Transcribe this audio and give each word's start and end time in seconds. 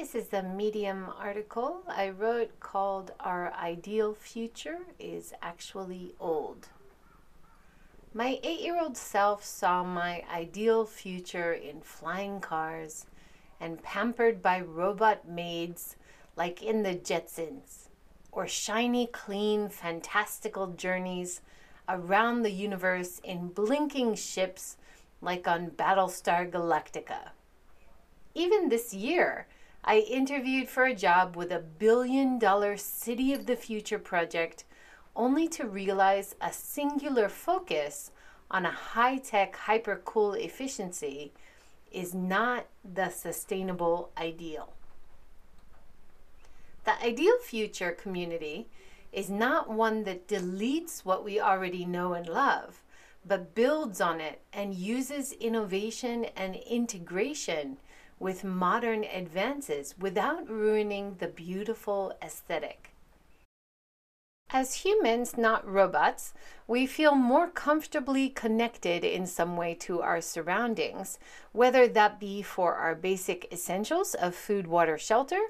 This 0.00 0.14
is 0.14 0.32
a 0.32 0.42
Medium 0.42 1.10
article 1.18 1.82
I 1.86 2.08
wrote 2.08 2.58
called 2.58 3.12
Our 3.20 3.52
Ideal 3.52 4.14
Future 4.14 4.78
is 4.98 5.34
Actually 5.42 6.14
Old. 6.18 6.68
My 8.14 8.40
eight 8.42 8.60
year 8.60 8.80
old 8.80 8.96
self 8.96 9.44
saw 9.44 9.84
my 9.84 10.24
ideal 10.32 10.86
future 10.86 11.52
in 11.52 11.82
flying 11.82 12.40
cars 12.40 13.04
and 13.60 13.82
pampered 13.82 14.42
by 14.42 14.62
robot 14.62 15.28
maids 15.28 15.96
like 16.34 16.62
in 16.62 16.82
the 16.82 16.94
Jetsons, 16.94 17.90
or 18.32 18.48
shiny, 18.48 19.06
clean, 19.06 19.68
fantastical 19.68 20.68
journeys 20.68 21.42
around 21.90 22.40
the 22.40 22.52
universe 22.52 23.20
in 23.22 23.48
blinking 23.48 24.14
ships 24.14 24.78
like 25.20 25.46
on 25.46 25.72
Battlestar 25.72 26.50
Galactica. 26.50 27.32
Even 28.34 28.70
this 28.70 28.94
year, 28.94 29.46
I 29.84 29.98
interviewed 30.00 30.68
for 30.68 30.84
a 30.84 30.94
job 30.94 31.36
with 31.36 31.50
a 31.50 31.58
billion 31.58 32.38
dollar 32.38 32.76
City 32.76 33.32
of 33.32 33.46
the 33.46 33.56
Future 33.56 33.98
project 33.98 34.64
only 35.16 35.48
to 35.48 35.66
realize 35.66 36.36
a 36.40 36.52
singular 36.52 37.28
focus 37.28 38.10
on 38.50 38.66
a 38.66 38.70
high 38.70 39.18
tech, 39.18 39.56
hyper 39.56 40.00
cool 40.04 40.34
efficiency 40.34 41.32
is 41.90 42.14
not 42.14 42.66
the 42.84 43.08
sustainable 43.08 44.10
ideal. 44.18 44.72
The 46.84 47.02
ideal 47.02 47.38
future 47.38 47.92
community 47.92 48.68
is 49.12 49.30
not 49.30 49.70
one 49.70 50.04
that 50.04 50.28
deletes 50.28 51.04
what 51.04 51.24
we 51.24 51.40
already 51.40 51.84
know 51.84 52.12
and 52.12 52.28
love, 52.28 52.82
but 53.24 53.54
builds 53.54 54.00
on 54.00 54.20
it 54.20 54.40
and 54.52 54.74
uses 54.74 55.32
innovation 55.32 56.26
and 56.36 56.56
integration 56.56 57.78
with 58.20 58.44
modern 58.44 59.02
advances 59.02 59.94
without 59.98 60.48
ruining 60.48 61.16
the 61.18 61.26
beautiful 61.26 62.12
aesthetic. 62.22 62.90
As 64.52 64.74
humans, 64.74 65.38
not 65.38 65.66
robots, 65.66 66.34
we 66.66 66.84
feel 66.84 67.14
more 67.14 67.46
comfortably 67.46 68.28
connected 68.28 69.04
in 69.04 69.24
some 69.26 69.56
way 69.56 69.74
to 69.74 70.02
our 70.02 70.20
surroundings, 70.20 71.20
whether 71.52 71.86
that 71.86 72.18
be 72.18 72.42
for 72.42 72.74
our 72.74 72.96
basic 72.96 73.46
essentials 73.52 74.14
of 74.14 74.34
food, 74.34 74.66
water, 74.66 74.98
shelter, 74.98 75.40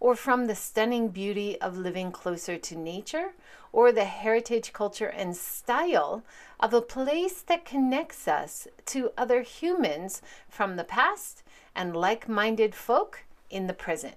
or 0.00 0.16
from 0.16 0.46
the 0.46 0.56
stunning 0.56 1.08
beauty 1.08 1.60
of 1.60 1.78
living 1.78 2.10
closer 2.10 2.58
to 2.58 2.76
nature, 2.76 3.32
or 3.72 3.92
the 3.92 4.04
heritage, 4.04 4.72
culture, 4.72 5.08
and 5.08 5.36
style 5.36 6.22
of 6.60 6.72
a 6.72 6.80
place 6.82 7.42
that 7.42 7.64
connects 7.64 8.26
us 8.26 8.66
to 8.86 9.12
other 9.16 9.42
humans 9.42 10.22
from 10.48 10.76
the 10.76 10.84
past 10.84 11.42
and 11.74 11.96
like 11.96 12.28
minded 12.28 12.74
folk 12.74 13.24
in 13.50 13.66
the 13.66 13.74
present. 13.74 14.16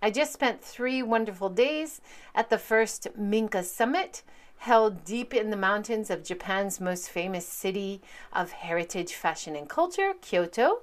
I 0.00 0.10
just 0.10 0.32
spent 0.32 0.62
three 0.62 1.02
wonderful 1.02 1.48
days 1.48 2.00
at 2.34 2.50
the 2.50 2.58
first 2.58 3.08
Minka 3.16 3.64
Summit, 3.64 4.22
held 4.58 5.04
deep 5.04 5.34
in 5.34 5.50
the 5.50 5.56
mountains 5.56 6.10
of 6.10 6.24
Japan's 6.24 6.80
most 6.80 7.10
famous 7.10 7.46
city 7.46 8.00
of 8.32 8.52
heritage, 8.52 9.14
fashion, 9.14 9.56
and 9.56 9.68
culture, 9.68 10.14
Kyoto. 10.20 10.82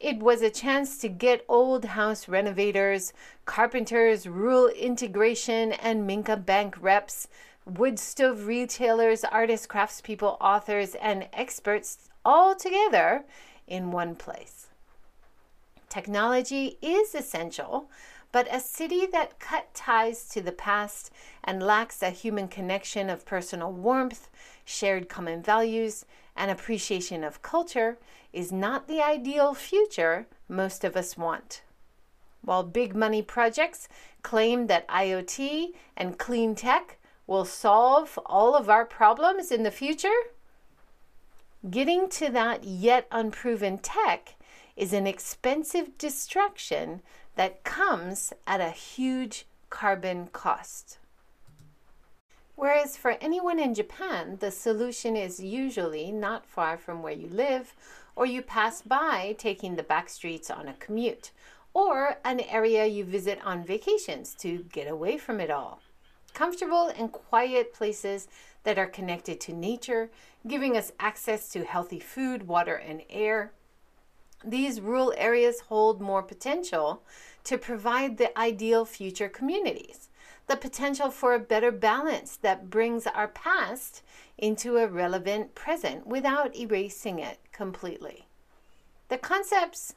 It 0.00 0.20
was 0.20 0.42
a 0.42 0.50
chance 0.50 0.98
to 0.98 1.08
get 1.08 1.44
old 1.48 1.84
house 1.84 2.28
renovators, 2.28 3.12
carpenters, 3.46 4.28
rural 4.28 4.68
integration, 4.68 5.72
and 5.72 6.06
Minka 6.06 6.36
Bank 6.36 6.76
reps, 6.80 7.26
wood 7.66 7.98
stove 7.98 8.46
retailers, 8.46 9.24
artists, 9.24 9.66
craftspeople, 9.66 10.36
authors, 10.40 10.94
and 10.94 11.28
experts 11.32 12.08
all 12.24 12.54
together 12.54 13.24
in 13.66 13.90
one 13.90 14.14
place. 14.14 14.68
Technology 15.88 16.78
is 16.80 17.14
essential, 17.14 17.90
but 18.30 18.52
a 18.52 18.60
city 18.60 19.06
that 19.06 19.38
cut 19.38 19.72
ties 19.74 20.28
to 20.28 20.40
the 20.40 20.52
past 20.52 21.10
and 21.42 21.62
lacks 21.62 22.02
a 22.02 22.10
human 22.10 22.48
connection 22.48 23.08
of 23.08 23.24
personal 23.24 23.72
warmth, 23.72 24.28
shared 24.64 25.08
common 25.08 25.42
values, 25.42 26.04
and 26.36 26.50
appreciation 26.50 27.24
of 27.24 27.42
culture 27.42 27.98
is 28.32 28.52
not 28.52 28.86
the 28.86 29.02
ideal 29.02 29.54
future 29.54 30.26
most 30.48 30.84
of 30.84 30.96
us 30.96 31.16
want. 31.16 31.62
While 32.42 32.62
big 32.62 32.94
money 32.94 33.22
projects 33.22 33.88
claim 34.22 34.66
that 34.66 34.88
IoT 34.88 35.68
and 35.96 36.18
clean 36.18 36.54
tech 36.54 36.98
will 37.26 37.44
solve 37.44 38.18
all 38.26 38.54
of 38.54 38.70
our 38.70 38.84
problems 38.84 39.50
in 39.50 39.62
the 39.62 39.70
future, 39.70 40.20
getting 41.68 42.08
to 42.08 42.30
that 42.30 42.64
yet 42.64 43.06
unproven 43.10 43.78
tech 43.78 44.34
is 44.76 44.92
an 44.92 45.06
expensive 45.06 45.98
distraction 45.98 47.02
that 47.38 47.62
comes 47.62 48.32
at 48.48 48.60
a 48.60 48.70
huge 48.70 49.46
carbon 49.70 50.26
cost. 50.32 50.98
Whereas 52.56 52.96
for 52.96 53.12
anyone 53.20 53.60
in 53.60 53.74
Japan, 53.74 54.38
the 54.40 54.50
solution 54.50 55.14
is 55.14 55.38
usually 55.38 56.10
not 56.10 56.44
far 56.44 56.76
from 56.76 57.00
where 57.00 57.12
you 57.12 57.28
live, 57.28 57.74
or 58.16 58.26
you 58.26 58.42
pass 58.42 58.82
by 58.82 59.36
taking 59.38 59.76
the 59.76 59.84
back 59.84 60.08
streets 60.08 60.50
on 60.50 60.66
a 60.66 60.72
commute, 60.80 61.30
or 61.72 62.18
an 62.24 62.40
area 62.40 62.86
you 62.86 63.04
visit 63.04 63.38
on 63.44 63.64
vacations 63.64 64.34
to 64.34 64.64
get 64.72 64.88
away 64.88 65.16
from 65.16 65.38
it 65.38 65.48
all. 65.48 65.80
Comfortable 66.34 66.88
and 66.98 67.12
quiet 67.12 67.72
places 67.72 68.26
that 68.64 68.80
are 68.80 68.86
connected 68.88 69.40
to 69.42 69.52
nature, 69.52 70.10
giving 70.48 70.76
us 70.76 70.90
access 70.98 71.48
to 71.50 71.62
healthy 71.62 72.00
food, 72.00 72.48
water, 72.48 72.74
and 72.74 73.02
air, 73.08 73.52
these 74.44 74.80
rural 74.80 75.12
areas 75.16 75.60
hold 75.68 76.00
more 76.00 76.22
potential 76.22 77.02
to 77.44 77.58
provide 77.58 78.16
the 78.18 78.36
ideal 78.38 78.84
future 78.84 79.28
communities, 79.28 80.08
the 80.46 80.56
potential 80.56 81.10
for 81.10 81.34
a 81.34 81.38
better 81.38 81.72
balance 81.72 82.36
that 82.36 82.70
brings 82.70 83.06
our 83.06 83.28
past 83.28 84.02
into 84.36 84.76
a 84.76 84.86
relevant 84.86 85.54
present 85.54 86.06
without 86.06 86.56
erasing 86.56 87.18
it 87.18 87.38
completely. 87.52 88.26
The 89.08 89.18
concepts 89.18 89.94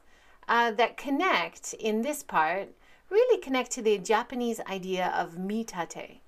uh, 0.48 0.72
that 0.72 0.96
connect 0.96 1.74
in 1.74 2.02
this 2.02 2.22
part 2.22 2.70
really 3.10 3.40
connect 3.40 3.70
to 3.72 3.82
the 3.82 3.98
Japanese 3.98 4.60
idea 4.60 5.12
of 5.14 5.36
mitate. 5.36 6.20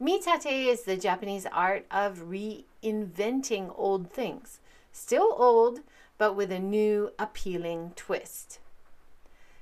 Mitate 0.00 0.66
is 0.68 0.82
the 0.82 0.96
Japanese 0.96 1.46
art 1.46 1.84
of 1.90 2.28
reinventing 2.28 3.74
old 3.76 4.10
things. 4.12 4.60
Still 4.92 5.34
old, 5.36 5.80
but 6.18 6.34
with 6.34 6.52
a 6.52 6.58
new, 6.58 7.12
appealing 7.18 7.92
twist. 7.96 8.58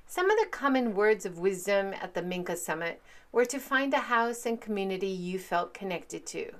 Some 0.07 0.31
of 0.31 0.39
the 0.39 0.47
common 0.49 0.95
words 0.95 1.25
of 1.25 1.37
wisdom 1.37 1.93
at 2.01 2.13
the 2.13 2.21
Minka 2.21 2.55
Summit 2.57 3.01
were 3.31 3.45
to 3.45 3.59
find 3.59 3.93
a 3.93 3.99
house 3.99 4.45
and 4.45 4.59
community 4.59 5.07
you 5.07 5.37
felt 5.37 5.73
connected 5.73 6.25
to, 6.27 6.53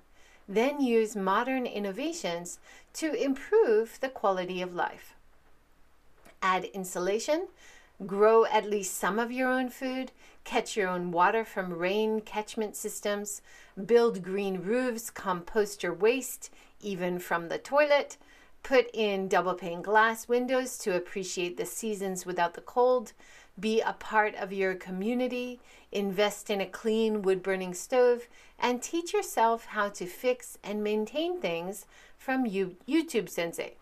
then 0.47 0.79
use 0.81 1.15
modern 1.15 1.65
innovations 1.65 2.59
to 2.93 3.13
improve 3.13 3.97
the 3.99 4.09
quality 4.09 4.61
of 4.61 4.75
life. 4.75 5.15
Add 6.41 6.65
insulation, 6.65 7.47
grow 8.05 8.45
at 8.45 8.69
least 8.69 8.95
some 8.95 9.17
of 9.17 9.31
your 9.31 9.49
own 9.49 9.69
food, 9.69 10.11
catch 10.43 10.77
your 10.77 10.87
own 10.87 11.11
water 11.11 11.43
from 11.43 11.73
rain 11.73 12.21
catchment 12.21 12.75
systems, 12.75 13.41
build 13.85 14.23
green 14.23 14.61
roofs, 14.61 15.09
compost 15.09 15.83
your 15.83 15.93
waste, 15.93 16.51
even 16.81 17.17
from 17.17 17.49
the 17.49 17.57
toilet, 17.57 18.17
Put 18.67 18.89
in 18.93 19.29
double 19.29 19.53
pane 19.53 19.81
glass 19.81 20.27
windows 20.27 20.77
to 20.79 20.93
appreciate 20.93 21.55
the 21.55 21.65
seasons 21.65 22.25
without 22.25 22.53
the 22.53 22.59
cold. 22.59 23.13
Be 23.57 23.79
a 23.79 23.93
part 23.93 24.35
of 24.35 24.51
your 24.51 24.75
community. 24.75 25.61
Invest 25.93 26.49
in 26.49 26.59
a 26.59 26.65
clean 26.65 27.21
wood 27.21 27.41
burning 27.41 27.73
stove 27.73 28.27
and 28.59 28.83
teach 28.83 29.13
yourself 29.13 29.67
how 29.67 29.87
to 29.87 30.05
fix 30.05 30.57
and 30.65 30.83
maintain 30.83 31.39
things 31.39 31.85
from 32.17 32.45
YouTube 32.45 33.29
Sensei. 33.29 33.75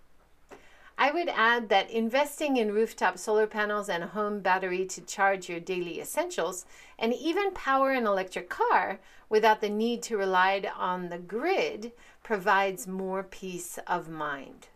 I 0.99 1.09
would 1.09 1.29
add 1.29 1.69
that 1.69 1.89
investing 1.89 2.57
in 2.57 2.71
rooftop 2.71 3.17
solar 3.17 3.47
panels 3.47 3.89
and 3.89 4.03
a 4.03 4.07
home 4.07 4.39
battery 4.41 4.85
to 4.85 5.01
charge 5.01 5.49
your 5.49 5.59
daily 5.59 5.99
essentials 5.99 6.67
and 6.99 7.11
even 7.11 7.55
power 7.55 7.89
an 7.89 8.05
electric 8.05 8.49
car 8.49 8.99
without 9.29 9.61
the 9.61 9.69
need 9.69 10.03
to 10.03 10.15
rely 10.15 10.63
on 10.77 11.09
the 11.09 11.17
grid 11.17 11.91
provides 12.21 12.85
more 12.85 13.23
peace 13.23 13.79
of 13.87 14.07
mind. 14.07 14.67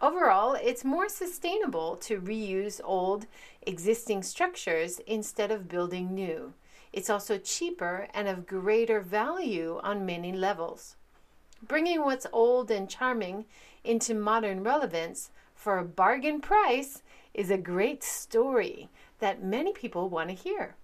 Overall, 0.00 0.54
it's 0.54 0.84
more 0.84 1.08
sustainable 1.08 1.96
to 1.96 2.20
reuse 2.20 2.80
old 2.84 3.26
existing 3.62 4.22
structures 4.22 5.00
instead 5.06 5.50
of 5.50 5.68
building 5.68 6.14
new. 6.14 6.52
It's 6.92 7.08
also 7.08 7.38
cheaper 7.38 8.08
and 8.12 8.28
of 8.28 8.46
greater 8.46 9.00
value 9.00 9.80
on 9.82 10.06
many 10.06 10.32
levels. 10.32 10.96
Bringing 11.66 12.02
what's 12.02 12.26
old 12.32 12.70
and 12.70 12.90
charming 12.90 13.46
into 13.84 14.14
modern 14.14 14.62
relevance 14.62 15.30
for 15.54 15.78
a 15.78 15.84
bargain 15.84 16.40
price 16.40 17.02
is 17.32 17.50
a 17.50 17.56
great 17.56 18.02
story 18.02 18.90
that 19.20 19.42
many 19.42 19.72
people 19.72 20.10
want 20.10 20.28
to 20.28 20.34
hear. 20.34 20.76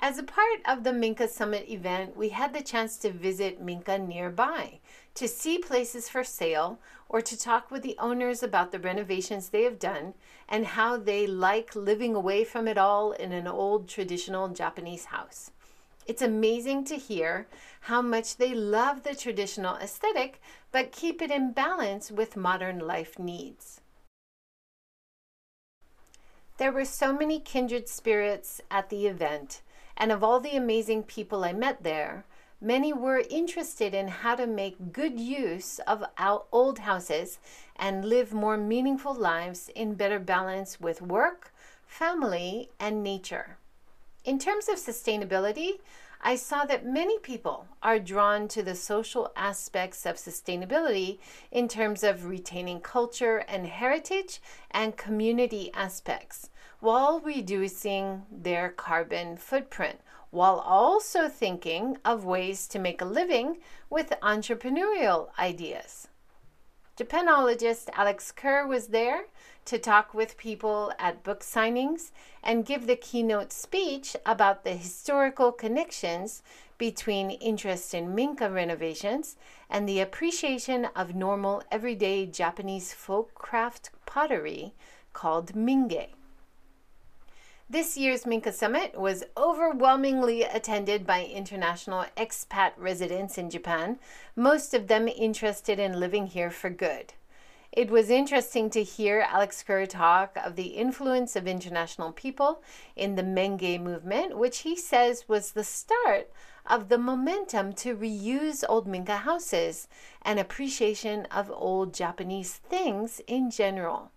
As 0.00 0.18
a 0.18 0.22
part 0.22 0.60
of 0.66 0.84
the 0.84 0.92
Minka 0.92 1.26
Summit 1.28 1.68
event, 1.68 2.16
we 2.16 2.28
had 2.28 2.52
the 2.52 2.62
chance 2.62 2.96
to 2.98 3.10
visit 3.10 3.60
Minka 3.60 3.98
nearby, 3.98 4.80
to 5.14 5.28
see 5.28 5.58
places 5.58 6.08
for 6.08 6.24
sale, 6.24 6.78
or 7.08 7.20
to 7.20 7.38
talk 7.38 7.70
with 7.70 7.82
the 7.82 7.96
owners 7.98 8.42
about 8.42 8.72
the 8.72 8.78
renovations 8.78 9.48
they 9.48 9.62
have 9.62 9.78
done 9.78 10.14
and 10.48 10.66
how 10.66 10.96
they 10.96 11.26
like 11.26 11.76
living 11.76 12.14
away 12.14 12.44
from 12.44 12.66
it 12.66 12.76
all 12.76 13.12
in 13.12 13.30
an 13.32 13.46
old 13.46 13.88
traditional 13.88 14.48
Japanese 14.48 15.06
house. 15.06 15.52
It's 16.06 16.22
amazing 16.22 16.84
to 16.86 16.96
hear 16.96 17.46
how 17.82 18.02
much 18.02 18.36
they 18.36 18.54
love 18.54 19.02
the 19.02 19.14
traditional 19.14 19.76
aesthetic 19.76 20.40
but 20.72 20.92
keep 20.92 21.22
it 21.22 21.30
in 21.30 21.52
balance 21.52 22.10
with 22.10 22.36
modern 22.36 22.78
life 22.80 23.18
needs. 23.18 23.80
There 26.58 26.72
were 26.72 26.84
so 26.84 27.12
many 27.12 27.40
kindred 27.40 27.88
spirits 27.88 28.60
at 28.70 28.90
the 28.90 29.06
event 29.06 29.62
and 29.96 30.10
of 30.10 30.24
all 30.24 30.40
the 30.40 30.56
amazing 30.56 31.04
people 31.04 31.44
I 31.44 31.52
met 31.52 31.82
there, 31.82 32.24
many 32.64 32.92
were 32.92 33.22
interested 33.28 33.94
in 33.94 34.08
how 34.08 34.34
to 34.34 34.46
make 34.46 34.92
good 34.92 35.20
use 35.20 35.78
of 35.80 36.02
our 36.16 36.44
old 36.50 36.78
houses 36.80 37.38
and 37.76 38.04
live 38.04 38.32
more 38.32 38.56
meaningful 38.56 39.14
lives 39.14 39.68
in 39.74 39.94
better 39.94 40.18
balance 40.18 40.80
with 40.80 41.02
work, 41.02 41.52
family, 41.86 42.70
and 42.80 43.02
nature. 43.02 43.58
In 44.24 44.38
terms 44.38 44.68
of 44.68 44.76
sustainability, 44.76 45.72
I 46.22 46.36
saw 46.36 46.64
that 46.64 46.86
many 46.86 47.18
people 47.18 47.66
are 47.82 47.98
drawn 47.98 48.48
to 48.48 48.62
the 48.62 48.74
social 48.74 49.30
aspects 49.36 50.06
of 50.06 50.16
sustainability 50.16 51.18
in 51.50 51.68
terms 51.68 52.02
of 52.02 52.24
retaining 52.24 52.80
culture 52.80 53.44
and 53.46 53.66
heritage 53.66 54.40
and 54.70 54.96
community 54.96 55.70
aspects 55.74 56.48
while 56.80 57.20
reducing 57.20 58.22
their 58.32 58.70
carbon 58.70 59.36
footprint, 59.36 60.00
while 60.34 60.58
also 60.58 61.28
thinking 61.28 61.96
of 62.04 62.24
ways 62.24 62.66
to 62.66 62.76
make 62.76 63.00
a 63.00 63.04
living 63.04 63.56
with 63.88 64.10
entrepreneurial 64.20 65.28
ideas. 65.38 66.08
Japanologist 66.96 67.88
Alex 67.92 68.32
Kerr 68.32 68.66
was 68.66 68.88
there 68.88 69.26
to 69.64 69.78
talk 69.78 70.12
with 70.12 70.36
people 70.36 70.92
at 70.98 71.22
book 71.22 71.40
signings 71.40 72.10
and 72.42 72.66
give 72.66 72.88
the 72.88 72.96
keynote 72.96 73.52
speech 73.52 74.16
about 74.26 74.64
the 74.64 74.74
historical 74.74 75.52
connections 75.52 76.42
between 76.78 77.30
interest 77.30 77.94
in 77.94 78.12
Minka 78.12 78.50
renovations 78.50 79.36
and 79.70 79.88
the 79.88 80.00
appreciation 80.00 80.86
of 80.96 81.14
normal 81.14 81.62
everyday 81.70 82.26
Japanese 82.26 82.92
folk 82.92 83.32
craft 83.34 83.90
pottery 84.04 84.74
called 85.12 85.54
mingei. 85.54 86.08
This 87.70 87.96
year's 87.96 88.26
Minka 88.26 88.52
Summit 88.52 88.94
was 88.94 89.24
overwhelmingly 89.38 90.42
attended 90.42 91.06
by 91.06 91.24
international 91.24 92.04
expat 92.14 92.72
residents 92.76 93.38
in 93.38 93.48
Japan, 93.48 93.98
most 94.36 94.74
of 94.74 94.86
them 94.86 95.08
interested 95.08 95.78
in 95.78 95.98
living 95.98 96.26
here 96.26 96.50
for 96.50 96.68
good. 96.68 97.14
It 97.72 97.90
was 97.90 98.10
interesting 98.10 98.68
to 98.68 98.82
hear 98.82 99.26
Alex 99.26 99.62
Kerr 99.62 99.86
talk 99.86 100.36
of 100.36 100.56
the 100.56 100.76
influence 100.76 101.36
of 101.36 101.46
international 101.46 102.12
people 102.12 102.62
in 102.96 103.14
the 103.14 103.22
Mingei 103.22 103.80
movement, 103.80 104.36
which 104.36 104.58
he 104.58 104.76
says 104.76 105.26
was 105.26 105.52
the 105.52 105.64
start 105.64 106.30
of 106.66 106.90
the 106.90 106.98
momentum 106.98 107.72
to 107.76 107.96
reuse 107.96 108.62
old 108.68 108.86
Minka 108.86 109.16
houses 109.16 109.88
and 110.20 110.38
appreciation 110.38 111.24
of 111.30 111.50
old 111.50 111.94
Japanese 111.94 112.52
things 112.52 113.22
in 113.26 113.50
general. 113.50 114.10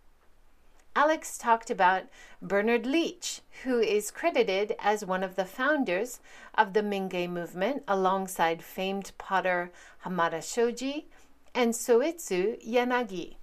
Alex 0.98 1.38
talked 1.38 1.70
about 1.70 2.06
Bernard 2.42 2.88
Leach, 2.88 3.42
who 3.64 3.80
is 3.80 4.10
credited 4.10 4.76
as 4.80 5.06
one 5.06 5.22
of 5.24 5.36
the 5.36 5.46
founders 5.46 6.20
of 6.56 6.74
the 6.74 6.82
Mingei 6.82 7.30
movement 7.30 7.84
alongside 7.88 8.64
famed 8.64 9.12
potter 9.20 9.72
Hamada 10.06 10.42
Shoji 10.42 11.06
and 11.54 11.76
Soetsu 11.76 12.60
Yanagi. 12.68 13.36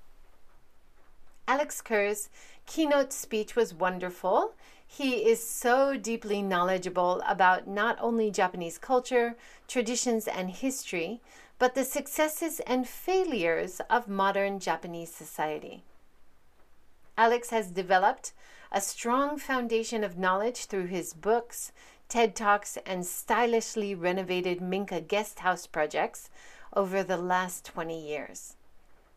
Alex 1.46 1.80
Kerr's 1.80 2.28
keynote 2.66 3.12
speech 3.12 3.54
was 3.54 3.72
wonderful. 3.72 4.54
He 4.84 5.24
is 5.30 5.40
so 5.48 5.96
deeply 5.96 6.42
knowledgeable 6.42 7.22
about 7.24 7.68
not 7.68 7.96
only 8.00 8.32
Japanese 8.32 8.78
culture, 8.78 9.36
traditions, 9.68 10.26
and 10.26 10.50
history, 10.50 11.20
but 11.60 11.76
the 11.76 11.84
successes 11.84 12.58
and 12.66 12.88
failures 12.88 13.80
of 13.88 14.08
modern 14.08 14.58
Japanese 14.58 15.14
society. 15.14 15.84
Alex 17.16 17.50
has 17.50 17.70
developed 17.70 18.32
a 18.72 18.80
strong 18.80 19.38
foundation 19.38 20.02
of 20.02 20.18
knowledge 20.18 20.66
through 20.66 20.86
his 20.86 21.14
books, 21.14 21.70
TED 22.08 22.34
Talks, 22.34 22.76
and 22.84 23.06
stylishly 23.06 23.94
renovated 23.94 24.60
Minka 24.60 25.00
guest 25.00 25.40
house 25.40 25.66
projects 25.66 26.28
over 26.74 27.02
the 27.04 27.16
last 27.16 27.64
20 27.64 27.98
years. 27.98 28.56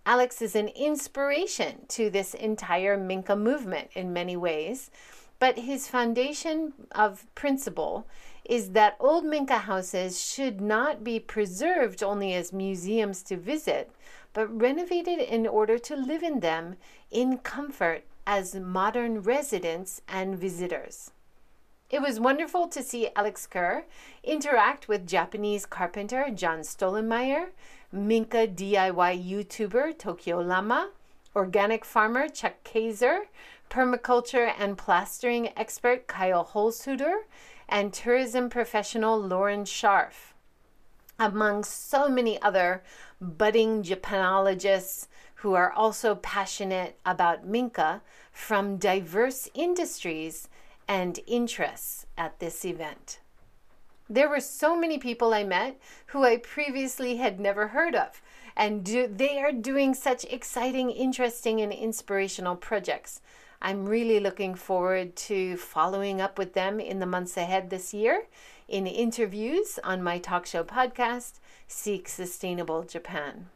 Alex 0.05 0.41
is 0.41 0.55
an 0.55 0.69
inspiration 0.69 1.85
to 1.89 2.09
this 2.09 2.33
entire 2.33 2.97
Minka 2.97 3.35
movement 3.35 3.89
in 3.94 4.13
many 4.13 4.38
ways, 4.38 4.91
but 5.39 5.59
his 5.59 5.88
foundation 5.88 6.73
of 6.91 7.25
principle 7.35 8.07
is 8.45 8.71
that 8.71 8.95
old 9.00 9.25
Minka 9.25 9.57
houses 9.57 10.23
should 10.23 10.61
not 10.61 11.03
be 11.03 11.19
preserved 11.19 12.01
only 12.01 12.33
as 12.33 12.53
museums 12.53 13.21
to 13.23 13.35
visit, 13.35 13.91
but 14.38 14.62
renovated 14.62 15.18
in 15.18 15.48
order 15.48 15.80
to 15.80 15.95
live 15.95 16.22
in 16.22 16.42
them 16.42 16.75
in 17.10 17.39
comfort 17.39 18.04
as 18.28 18.54
modern 18.54 19.19
residents 19.19 20.00
and 20.07 20.38
visitors. 20.38 21.10
It 21.89 22.04
was 22.04 22.19
wonderful 22.19 22.68
to 22.68 22.84
see 22.84 23.10
Alex 23.16 23.48
Kerr 23.48 23.86
interact 24.24 24.88
with 24.88 25.07
Japanese 25.07 25.66
carpenter 25.66 26.30
John 26.30 26.60
Stollenmeyer, 26.60 27.48
Minka 27.92 28.45
DIY 28.48 29.28
YouTuber 29.28 29.98
Tokyo 29.98 30.39
Llama, 30.39 30.92
organic 31.36 31.84
farmer 31.84 32.30
Chuck 32.30 32.63
Kaiser, 32.63 33.22
permaculture 33.72 34.54
and 34.60 34.78
plastering 34.78 35.50
expert 35.57 36.06
Kyle 36.06 36.45
Holzhueter, 36.45 37.22
and 37.68 37.92
tourism 37.92 38.51
professional 38.51 39.19
Lauren 39.19 39.63
Scharf, 39.63 40.36
among 41.19 41.63
so 41.63 42.07
many 42.09 42.41
other 42.41 42.83
budding 43.19 43.83
Japanologists 43.83 45.07
who 45.35 45.53
are 45.53 45.71
also 45.71 46.15
passionate 46.15 46.99
about 47.05 47.45
Minka 47.45 48.01
from 48.31 48.77
diverse 48.77 49.49
industries 49.53 50.47
and 50.87 51.19
interests 51.27 52.05
at 52.17 52.39
this 52.39 52.65
event. 52.65 53.19
There 54.09 54.29
were 54.29 54.39
so 54.39 54.75
many 54.75 54.97
people 54.97 55.33
I 55.33 55.43
met 55.43 55.79
who 56.07 56.23
I 56.23 56.37
previously 56.37 57.17
had 57.17 57.39
never 57.39 57.67
heard 57.67 57.93
of, 57.93 58.21
and 58.55 58.83
do, 58.83 59.07
they 59.07 59.39
are 59.39 59.51
doing 59.51 59.93
such 59.93 60.23
exciting, 60.25 60.89
interesting, 60.89 61.59
and 61.61 61.73
inspirational 61.73 62.55
projects. 62.55 63.21
I'm 63.62 63.88
really 63.88 64.19
looking 64.19 64.56
forward 64.56 65.15
to 65.15 65.57
following 65.57 66.21
up 66.21 66.38
with 66.38 66.54
them 66.54 66.79
in 66.79 67.00
the 67.00 67.05
months 67.05 67.38
ahead 67.38 67.70
this 67.70 67.93
year 67.93 68.27
in 68.67 68.86
interviews 68.86 69.79
on 69.84 70.03
my 70.03 70.20
talk 70.20 70.46
show 70.46 70.63
podcast 70.63 71.39
Seek 71.67 72.08
Sustainable 72.08 72.84
Japan. 72.84 73.50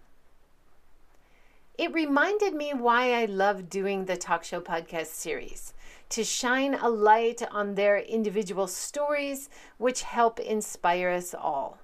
It 1.78 1.94
reminded 1.94 2.54
me 2.54 2.74
why 2.74 3.14
I 3.14 3.26
love 3.26 3.70
doing 3.70 4.06
the 4.06 4.18
talk 4.18 4.44
show 4.44 4.62
podcast 4.62 5.08
series 5.08 5.74
to 6.10 6.24
shine 6.24 6.74
a 6.74 6.90
light 6.90 7.42
on 7.52 7.76
their 7.76 7.98
individual 7.98 8.68
stories, 8.68 9.50
which 9.78 10.02
help 10.02 10.40
inspire 10.40 11.10
us 11.10 11.34
all. 11.34 11.80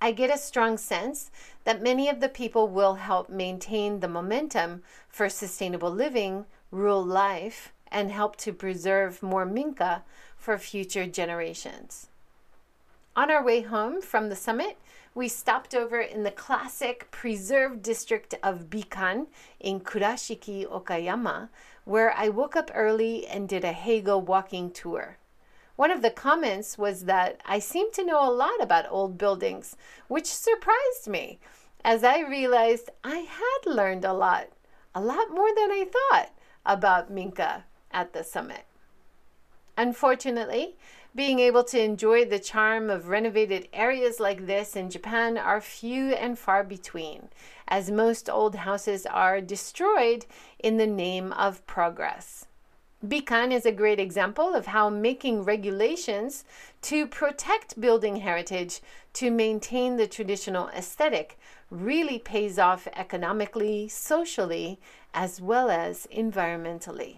I 0.00 0.12
get 0.12 0.34
a 0.34 0.38
strong 0.38 0.78
sense 0.78 1.30
that 1.64 1.82
many 1.82 2.08
of 2.08 2.20
the 2.20 2.30
people 2.30 2.68
will 2.68 2.94
help 2.94 3.28
maintain 3.28 4.00
the 4.00 4.08
momentum 4.08 4.82
for 5.08 5.28
sustainable 5.28 5.90
living, 5.90 6.46
rural 6.70 7.04
life, 7.04 7.72
and 7.90 8.10
help 8.10 8.36
to 8.36 8.52
preserve 8.52 9.22
more 9.22 9.44
Minka 9.44 10.02
for 10.36 10.56
future 10.58 11.06
generations. 11.06 12.08
On 13.16 13.30
our 13.30 13.44
way 13.44 13.62
home 13.62 14.00
from 14.00 14.28
the 14.28 14.36
summit, 14.36 14.78
we 15.14 15.26
stopped 15.26 15.74
over 15.74 16.00
in 16.00 16.22
the 16.22 16.30
classic 16.30 17.10
preserved 17.10 17.82
district 17.82 18.34
of 18.42 18.70
Bikan 18.70 19.26
in 19.58 19.80
Kurashiki, 19.80 20.64
Okayama, 20.64 21.48
where 21.84 22.12
I 22.12 22.28
woke 22.28 22.54
up 22.54 22.70
early 22.72 23.26
and 23.26 23.48
did 23.48 23.64
a 23.64 23.72
Heigo 23.72 24.22
walking 24.22 24.70
tour. 24.70 25.18
One 25.74 25.90
of 25.90 26.02
the 26.02 26.10
comments 26.10 26.78
was 26.78 27.06
that 27.06 27.40
I 27.44 27.58
seemed 27.58 27.92
to 27.94 28.04
know 28.04 28.22
a 28.22 28.30
lot 28.30 28.62
about 28.62 28.90
old 28.90 29.18
buildings, 29.18 29.76
which 30.06 30.26
surprised 30.26 31.08
me, 31.08 31.40
as 31.84 32.04
I 32.04 32.20
realized 32.20 32.90
I 33.02 33.18
had 33.18 33.66
learned 33.66 34.04
a 34.04 34.12
lot, 34.12 34.48
a 34.94 35.00
lot 35.00 35.30
more 35.30 35.48
than 35.54 35.70
I 35.72 35.86
thought 35.90 36.30
about 36.64 37.10
Minka 37.10 37.64
at 37.90 38.12
the 38.12 38.24
summit. 38.24 38.64
Unfortunately, 39.76 40.76
being 41.14 41.40
able 41.40 41.64
to 41.64 41.80
enjoy 41.80 42.24
the 42.24 42.38
charm 42.38 42.88
of 42.90 43.08
renovated 43.08 43.68
areas 43.72 44.20
like 44.20 44.46
this 44.46 44.76
in 44.76 44.90
Japan 44.90 45.36
are 45.36 45.60
few 45.60 46.12
and 46.14 46.38
far 46.38 46.62
between, 46.62 47.28
as 47.66 47.90
most 47.90 48.28
old 48.28 48.54
houses 48.54 49.06
are 49.06 49.40
destroyed 49.40 50.26
in 50.58 50.76
the 50.76 50.86
name 50.86 51.32
of 51.32 51.66
progress. 51.66 52.46
Bikan 53.06 53.50
is 53.50 53.64
a 53.64 53.72
great 53.72 53.98
example 53.98 54.54
of 54.54 54.66
how 54.66 54.90
making 54.90 55.44
regulations 55.44 56.44
to 56.82 57.06
protect 57.06 57.80
building 57.80 58.16
heritage 58.16 58.82
to 59.14 59.30
maintain 59.30 59.96
the 59.96 60.06
traditional 60.06 60.68
aesthetic 60.68 61.38
really 61.70 62.18
pays 62.18 62.58
off 62.58 62.86
economically, 62.94 63.88
socially, 63.88 64.78
as 65.14 65.40
well 65.40 65.70
as 65.70 66.06
environmentally. 66.14 67.16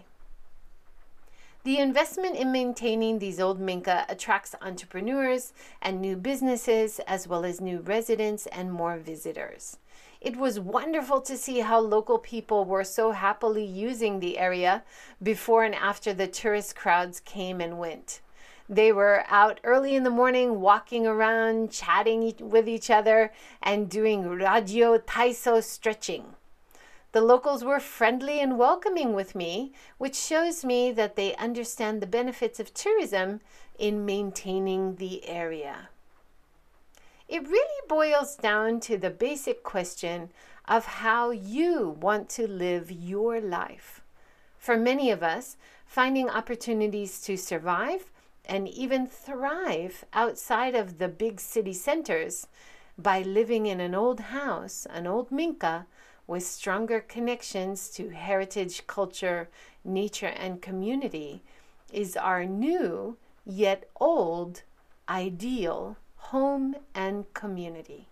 The 1.63 1.77
investment 1.77 2.35
in 2.35 2.51
maintaining 2.51 3.19
these 3.19 3.39
old 3.39 3.57
Minka 3.57 4.05
attracts 4.09 4.53
entrepreneurs 4.61 5.53
and 5.81 6.01
new 6.01 6.17
businesses, 6.17 6.99
as 7.07 7.25
well 7.25 7.45
as 7.45 7.61
new 7.61 7.79
residents 7.79 8.47
and 8.47 8.69
more 8.69 8.97
visitors. 8.97 9.77
It 10.19 10.35
was 10.35 10.59
wonderful 10.59 11.21
to 11.21 11.37
see 11.37 11.59
how 11.59 11.79
local 11.79 12.19
people 12.19 12.65
were 12.65 12.83
so 12.83 13.11
happily 13.11 13.63
using 13.63 14.19
the 14.19 14.39
area 14.39 14.83
before 15.21 15.63
and 15.63 15.73
after 15.73 16.13
the 16.13 16.27
tourist 16.27 16.75
crowds 16.75 17.21
came 17.21 17.61
and 17.61 17.79
went. 17.79 18.19
They 18.67 18.91
were 18.91 19.23
out 19.29 19.61
early 19.63 19.95
in 19.95 20.03
the 20.03 20.09
morning, 20.09 20.59
walking 20.59 21.07
around, 21.07 21.71
chatting 21.71 22.33
with 22.41 22.67
each 22.67 22.89
other, 22.89 23.31
and 23.61 23.89
doing 23.89 24.27
radio 24.27 24.97
taiso 24.97 25.63
stretching. 25.63 26.35
The 27.13 27.21
locals 27.21 27.63
were 27.63 27.79
friendly 27.79 28.39
and 28.39 28.57
welcoming 28.57 29.13
with 29.13 29.35
me, 29.35 29.71
which 29.99 30.15
shows 30.15 30.65
me 30.65 30.91
that 30.93 31.15
they 31.15 31.35
understand 31.35 32.01
the 32.01 32.07
benefits 32.07 32.59
of 32.59 32.73
tourism 32.73 33.39
in 33.77 34.03
maintaining 34.03 34.95
the 34.95 35.27
area. 35.27 35.89
It 37.29 37.47
really 37.47 37.87
boils 37.87 38.35
down 38.35 38.79
to 38.81 38.97
the 38.97 39.11
basic 39.11 39.61
question 39.61 40.31
of 40.67 40.85
how 40.85 41.29
you 41.29 41.97
want 42.01 42.29
to 42.29 42.47
live 42.47 42.91
your 42.91 43.39
life. 43.39 44.01
For 44.57 44.75
many 44.75 45.11
of 45.11 45.21
us, 45.21 45.55
finding 45.85 46.31
opportunities 46.31 47.21
to 47.21 47.37
survive 47.37 48.11
and 48.45 48.67
even 48.67 49.05
thrive 49.05 50.03
outside 50.13 50.73
of 50.73 50.97
the 50.97 51.09
big 51.09 51.39
city 51.39 51.73
centers 51.73 52.47
by 52.97 53.21
living 53.21 53.67
in 53.67 53.79
an 53.79 53.93
old 53.93 54.19
house, 54.19 54.87
an 54.89 55.05
old 55.05 55.31
minka, 55.31 55.85
with 56.27 56.43
stronger 56.45 56.99
connections 57.01 57.89
to 57.89 58.09
heritage, 58.09 58.87
culture, 58.87 59.49
nature, 59.83 60.27
and 60.27 60.61
community 60.61 61.41
is 61.91 62.15
our 62.15 62.45
new 62.45 63.17
yet 63.45 63.89
old 63.99 64.63
ideal 65.09 65.97
home 66.15 66.75
and 66.95 67.31
community. 67.33 68.07